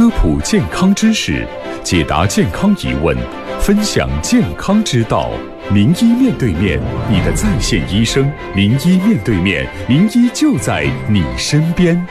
[0.00, 1.46] 科普健康知识，
[1.84, 3.14] 解答健康疑问，
[3.60, 5.28] 分享健康之道。
[5.70, 6.80] 名医面对面，
[7.10, 8.32] 你的在线医生。
[8.54, 12.02] 名医面对面，名医就在你身边。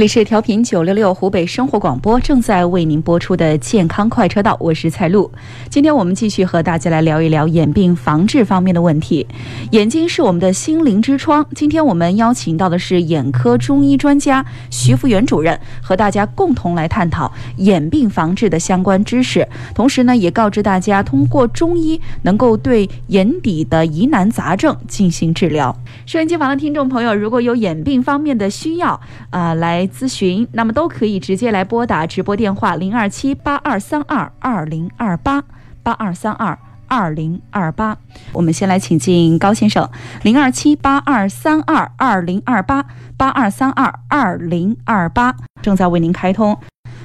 [0.00, 5.30] 这里是调频九六六湖北生活广播，正在为您播出的健康快车道，我是蔡璐。
[5.68, 9.26] 今天我们继续和大家来聊一聊眼病防治方面的问题。
[9.72, 19.46] 眼睛是我们的心灵之窗，今天我们邀请到的是眼科中医专家徐福元主任，和大家共同来探讨眼病防治的相关知识。
[19.74, 25.76] 同时呢，也告知大家，通过中医能够对眼底的疑难杂症进行治疗。
[26.06, 35.42] 收音机旁的听众朋友，如果有眼病方面的需要，啊，来咨询，那么都可以直接来拨打直播电话零二七八二三二二零二八
[35.82, 36.58] 八二三二
[36.88, 37.96] 二零二八。
[38.32, 39.88] 我们先来请进高先生，
[40.22, 42.84] 零二七八二三二二零二八
[43.16, 46.56] 八二三二二零二八，正在为您开通。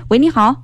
[0.10, 0.56] 喂，你好，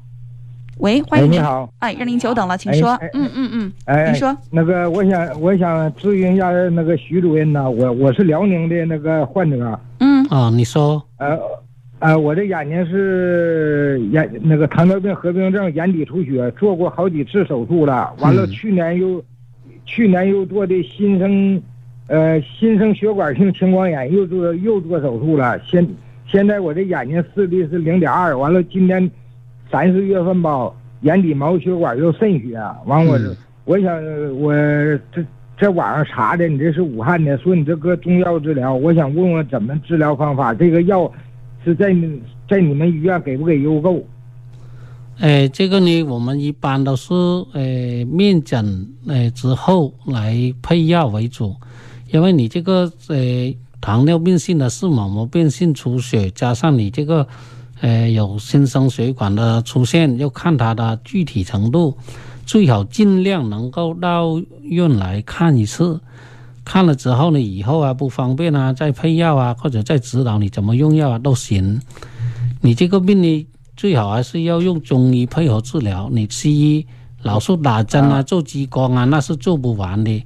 [0.77, 2.97] 喂，欢迎你好，哎，让您久等了，请说。
[3.13, 4.35] 嗯嗯嗯，哎，您说。
[4.51, 9.79] 那个，我想我想咨询一下那个徐主任呢，我我是辽宁的那个患者。
[9.99, 11.03] 嗯啊，你说。
[11.17, 11.37] 呃。
[12.01, 18.11] 呃，我这眼睛是眼那个糖尿病合并症，眼底出血，做过好几次手术了。
[18.19, 19.23] 完了，去年又，
[19.85, 21.61] 去年又做的新生，
[22.07, 25.59] 呃，新生血管性青光眼，又做又做手术了。
[25.63, 25.87] 现
[26.25, 28.35] 现在我这眼睛视力是零点二。
[28.35, 29.11] 完了，今年
[29.69, 32.59] 三四月份吧，眼底毛血管又渗血。
[32.87, 33.15] 完我，
[33.65, 34.03] 我想
[34.39, 34.51] 我
[35.11, 35.23] 这
[35.59, 41.11] 在网上查的，你这是武汉的，说你这搁中药治疗，我想问问怎么治疗方法，这个药。
[41.63, 41.87] 是在
[42.49, 44.03] 在你们医院给不给邮购？
[45.19, 47.13] 哎，这个呢，我们一般都是
[47.53, 51.55] 呃面诊呃之后来配药为主，
[52.11, 57.27] 因为你这个呃糖尿病性的视网膜变性出血，加上你这个
[57.81, 61.95] 呃有新生血管的出现，要看它的具体程度，
[62.45, 65.99] 最好尽量能够到院来看一次。
[66.71, 71.81] 看了之后呢，以后啊不方便啊，再配药啊，或者再指导你怎么用药啊都行。
[72.61, 76.09] 你这个病呢，最好还是要用中医配合治疗。
[76.13, 76.87] 你西医
[77.23, 80.25] 老是打针啊、做激光啊，那是做不完的。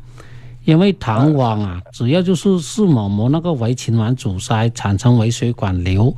[0.65, 6.15] 因为糖网啊，主要就是视网膜那个微循环阻塞，产生微血管瘤。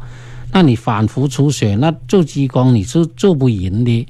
[0.51, 4.05] 那你反复出血，那做激光你是做不赢的。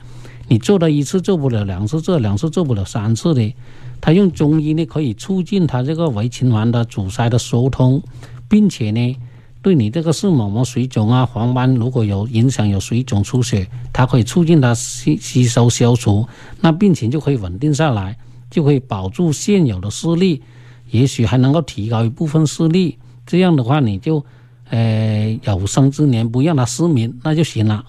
[0.47, 3.53] 你做了一次做不了两次，做两次做不了三次的。
[3.99, 8.01] 他用中医呢，可以促进他这个微循环的阻塞的疏通，
[8.47, 9.17] 并且呢，
[9.61, 16.27] 对你这个视网膜水肿啊、黄斑如果有影响、有水肿出血，它可以促进它吸吸收消除，
[16.61, 18.17] 那病情就可以稳定下来，
[18.49, 20.43] 就可以保住现有的视力，
[20.91, 22.97] 也许还能够提高一部分视力。
[23.25, 24.23] 这样的话，你就
[24.69, 27.83] 呃有生之年不让他失明，那就行了。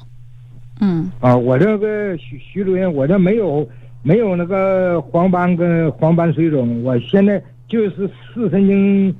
[0.80, 3.68] 嗯啊，我这个徐徐主任，我这没有。
[4.00, 9.14] 没有那个黄斑跟黄斑水肿，我现在就是视神经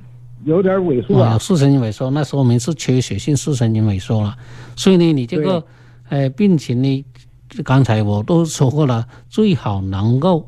[0.45, 1.37] 有点萎缩啊。
[1.37, 4.35] 视神经萎缩，那说明是缺血性视神经萎缩了。
[4.77, 5.63] 所以呢，你这个
[6.07, 7.05] 呃病情呢，
[7.65, 10.47] 刚才我都说过了，最好能够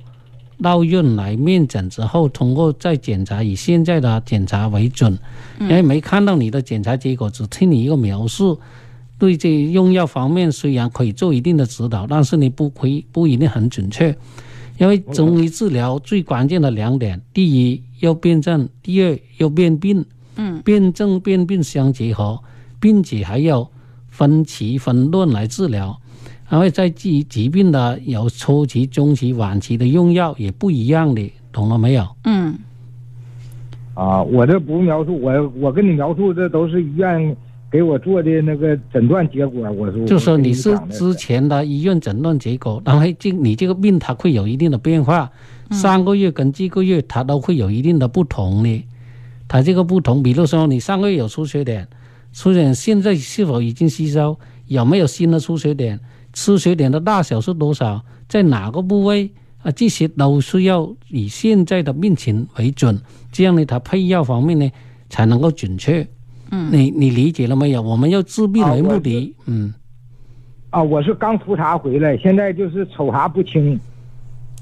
[0.63, 5.19] 到院来面诊之后，通过再检查，以现在的检查为准。
[5.59, 8.57] 因为没看到你的检查结果，只听你一个描述。
[9.21, 14.17] 对这用药方面虽然可以做一定的指导，但是你不可以不一定很准确，
[14.79, 20.03] 因为中医治疗最关键的两点：第一要辨证，第二要辨病。
[20.37, 22.39] 嗯，辨证辨病相结合，
[22.79, 23.69] 并且还要
[24.09, 25.95] 分期分段来治疗。
[26.51, 32.07] 因为在疾疾病的有初期、中期、晚期的用药也不一样的，懂了没有？
[32.23, 32.57] 嗯。
[33.93, 37.37] 啊，我这不描述，我我跟你描述，这都是医院。
[37.71, 45.31] 给我做的那个诊断结果，我说就说你是之前的医院诊断结果，然后这你这个病它会有一定的变化，
[45.71, 48.85] 三个月跟这个月它都会有一定的不同的。
[49.47, 51.87] 它这个不同，比如说你上个月有出血点，
[52.33, 55.97] 出血点现在是否已经吸收，有没有新的出血点，
[56.33, 59.31] 出血点的大小是多少，在哪个部位
[59.61, 59.71] 啊？
[59.71, 62.99] 这些都是要以现在的病情为准，
[63.31, 64.69] 这样呢，它配药方面呢
[65.09, 66.05] 才能够准确。
[66.51, 67.81] 嗯，你你理解了没有？
[67.81, 69.73] 我们要治病为目的，嗯，
[70.69, 73.79] 啊，我是刚复查回来，现在就是瞅啥不清，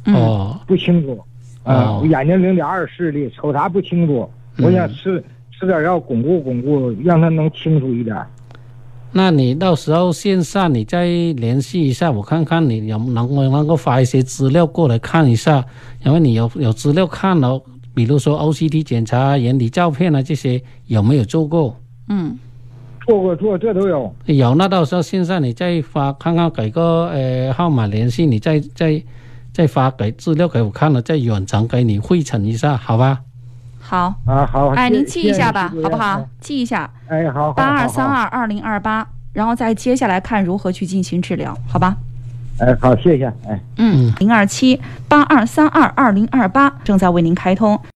[0.05, 1.19] 哦，不清楚，
[1.63, 8.15] 啊，眼睛零点二视力，瞅啥不清楚，我想吃吃点药巩固巩固，让他能清楚一点。
[9.11, 15.65] 那你到时候线上你再联系一下，我看看你有能不能够发一些资料过来看一下，
[16.05, 17.59] 因为你有有资料看了。
[17.99, 21.77] 比如说 OCT 检查、眼底照片啊，这些有没有做过？
[22.07, 22.37] 嗯，
[23.05, 24.15] 做过做这都有。
[24.23, 29.03] 有，那到时候线上你再发看看，给个呃号码联系，你再再
[29.51, 33.19] 再发给资料给我看了，再远程给你会诊一下，好吧？
[33.81, 36.25] 好，啊，好，哎，您记一下吧，好不好哎？
[36.39, 38.07] 记一下哎，好，八二三。
[38.07, 41.97] 二二零二八，然后再接下来看如何去进行治疗，好吧？
[42.59, 43.57] 哎，好，谢谢，哎。
[43.77, 47.79] 嗯，零二七八二三二二零二八正在为您开通。